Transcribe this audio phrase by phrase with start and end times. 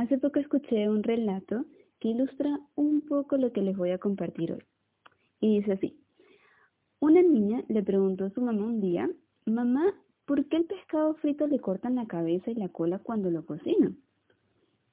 [0.00, 1.66] Hace poco escuché un relato
[1.98, 4.64] que ilustra un poco lo que les voy a compartir hoy.
[5.40, 6.00] Y dice así,
[7.00, 9.10] una niña le preguntó a su mamá un día,
[9.44, 9.92] mamá,
[10.24, 13.98] ¿por qué el pescado frito le cortan la cabeza y la cola cuando lo cocinan?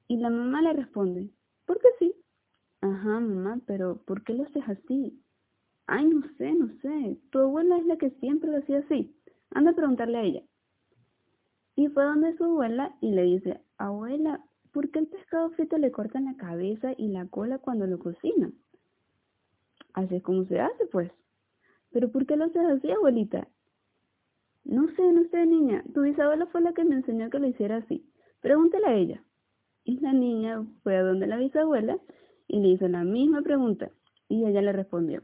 [0.08, 1.30] Y la mamá le responde,
[1.64, 2.14] ¿por qué sí.
[2.82, 5.18] Ajá, mamá, pero ¿por qué lo haces así?
[5.86, 7.18] Ay, no sé, no sé.
[7.30, 9.16] Tu abuela es la que siempre lo hacía así.
[9.52, 10.42] Anda a preguntarle a ella.
[11.76, 15.90] Y fue donde su abuela y le dice, abuela, ¿por qué el pescado frito le
[15.90, 18.54] cortan la cabeza y la cola cuando lo cocinan?
[19.94, 21.10] Así es como se hace, pues.
[21.90, 23.48] ¿Pero por qué lo haces así, abuelita?
[24.64, 25.82] No sé, no sé, niña.
[25.94, 28.04] Tu bisabuela fue la que me enseñó que lo hiciera así.
[28.40, 29.22] Pregúntale a ella.
[29.84, 31.98] Y la niña fue a donde la bisabuela
[32.46, 33.90] y le hizo la misma pregunta.
[34.28, 35.22] Y ella le respondió.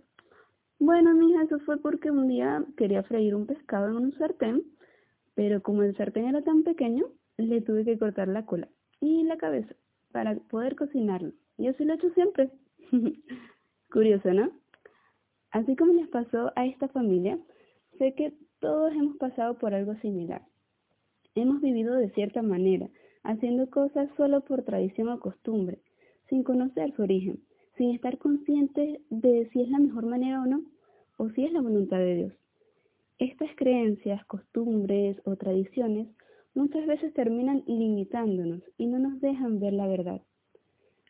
[0.79, 4.65] Bueno, mija, eso fue porque un día quería freír un pescado en un sartén,
[5.35, 7.05] pero como el sartén era tan pequeño,
[7.37, 8.69] le tuve que cortar la cola
[9.05, 9.75] y la cabeza
[10.13, 11.33] para poder cocinarlo.
[11.59, 12.51] Y así lo he hecho siempre.
[13.93, 14.51] Curioso, ¿no?
[15.51, 17.39] Así como les pasó a esta familia,
[17.99, 20.43] sé que todos hemos pasado por algo similar.
[21.35, 22.89] Hemos vivido de cierta manera,
[23.23, 25.79] haciendo cosas solo por tradición o costumbre,
[26.29, 27.41] sin conocer su origen,
[27.77, 30.63] sin estar conscientes de si es la mejor manera o no,
[31.19, 32.33] o si es la voluntad de Dios.
[33.19, 36.09] Estas creencias, costumbres o tradiciones
[36.55, 40.23] muchas veces terminan limitándonos y no nos dejan ver la verdad.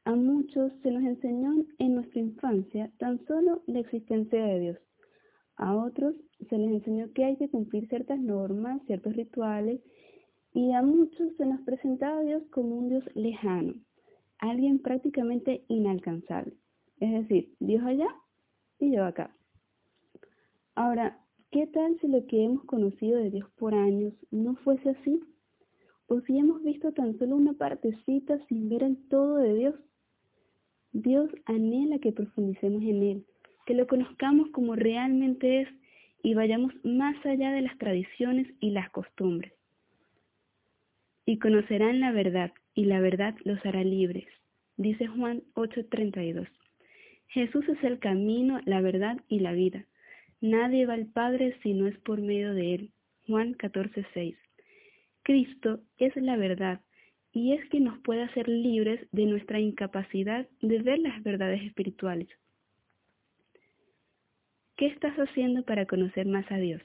[0.04, 4.78] A muchos se nos enseñó en nuestra infancia tan solo la existencia de Dios.
[5.56, 6.14] A otros
[6.48, 9.80] se les enseñó que hay que cumplir ciertas normas, ciertos rituales,
[10.52, 13.74] y a muchos se nos presentaba a Dios como un Dios lejano,
[14.38, 16.54] alguien prácticamente inalcanzable.
[17.00, 18.08] Es decir, Dios allá
[18.78, 19.34] y yo acá.
[20.74, 21.18] Ahora,
[21.50, 25.20] ¿qué tal si lo que hemos conocido de Dios por años no fuese así?
[26.06, 29.74] ¿O si hemos visto tan solo una partecita sin ver el todo de Dios?
[30.92, 33.26] Dios anhela que profundicemos en Él,
[33.66, 35.68] que lo conozcamos como realmente es
[36.22, 39.52] y vayamos más allá de las tradiciones y las costumbres.
[41.26, 44.26] Y conocerán la verdad, y la verdad los hará libres,
[44.76, 46.48] dice Juan 8:32.
[47.28, 49.84] Jesús es el camino, la verdad y la vida.
[50.40, 52.90] Nadie va al Padre si no es por medio de Él.
[53.26, 54.36] Juan 14:6.
[55.24, 56.82] Cristo es la verdad
[57.32, 62.28] y es que nos puede hacer libres de nuestra incapacidad de ver las verdades espirituales.
[64.76, 66.82] ¿Qué estás haciendo para conocer más a Dios?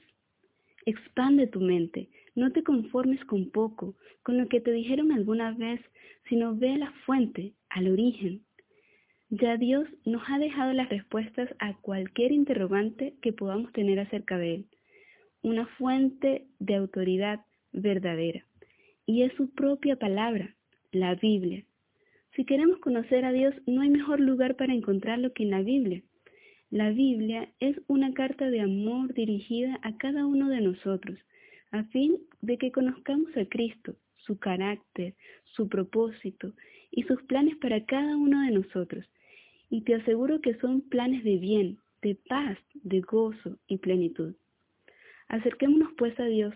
[0.86, 5.80] Expande tu mente, no te conformes con poco, con lo que te dijeron alguna vez,
[6.28, 8.40] sino ve a la fuente, al origen.
[9.28, 14.54] Ya Dios nos ha dejado las respuestas a cualquier interrogante que podamos tener acerca de
[14.54, 14.66] Él.
[15.42, 17.40] Una fuente de autoridad
[17.72, 18.44] verdadera.
[19.06, 20.54] Y es su propia palabra,
[20.92, 21.64] la Biblia.
[22.36, 26.02] Si queremos conocer a Dios, no hay mejor lugar para encontrarlo que en la Biblia.
[26.70, 31.18] La Biblia es una carta de amor dirigida a cada uno de nosotros,
[31.72, 35.14] a fin de que conozcamos a Cristo, su carácter,
[35.44, 36.52] su propósito
[36.92, 39.04] y sus planes para cada uno de nosotros.
[39.68, 44.34] Y te aseguro que son planes de bien, de paz, de gozo y plenitud.
[45.28, 46.54] Acerquémonos pues a Dios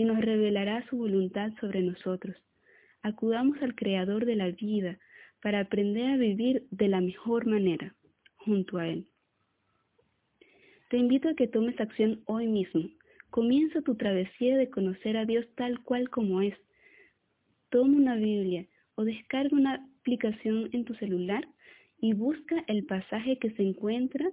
[0.00, 2.34] y nos revelará su voluntad sobre nosotros.
[3.02, 4.98] Acudamos al Creador de la vida
[5.42, 7.94] para aprender a vivir de la mejor manera
[8.36, 9.04] junto a Él.
[10.88, 12.88] Te invito a que tomes acción hoy mismo.
[13.28, 16.54] Comienza tu travesía de conocer a Dios tal cual como es.
[17.68, 21.46] Toma una Biblia o descarga una aplicación en tu celular
[22.00, 24.26] y busca el pasaje que se encuentra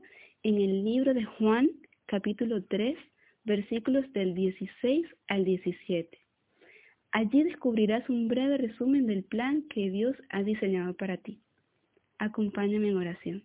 [0.43, 1.69] en el libro de Juan,
[2.05, 2.97] capítulo 3,
[3.47, 6.19] versículos del 16 al 17.
[7.11, 11.41] Allí descubrirás un breve resumen del plan que Dios ha diseñado para ti.
[12.19, 13.43] Acompáñame en oración.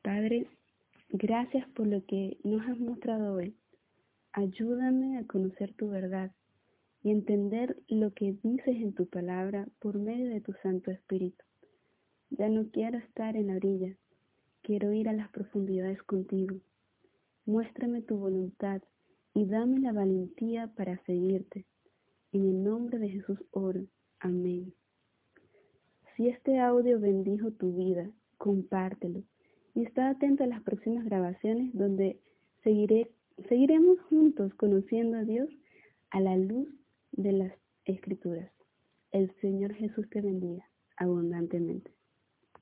[0.00, 0.46] Padre,
[1.16, 3.54] Gracias por lo que nos has mostrado hoy.
[4.32, 6.32] Ayúdame a conocer tu verdad
[7.04, 11.44] y entender lo que dices en tu palabra por medio de tu Santo Espíritu.
[12.30, 13.94] Ya no quiero estar en la orilla,
[14.62, 16.56] quiero ir a las profundidades contigo.
[17.46, 18.82] Muéstrame tu voluntad
[19.34, 21.66] y dame la valentía para seguirte.
[22.32, 23.84] En el nombre de Jesús oro.
[24.18, 24.72] Amén.
[26.16, 29.22] Si este audio bendijo tu vida, compártelo
[29.74, 32.18] y está atento a las próximas grabaciones donde
[32.62, 33.10] seguiré,
[33.48, 35.48] seguiremos juntos conociendo a Dios
[36.10, 36.68] a la luz
[37.12, 37.52] de las
[37.84, 38.50] escrituras.
[39.10, 40.64] El Señor Jesús te bendiga
[40.96, 41.93] abundantemente.